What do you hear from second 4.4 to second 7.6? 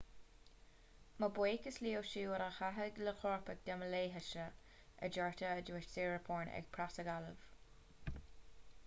a deirtear a dhúirt siriporn ag preasagallamh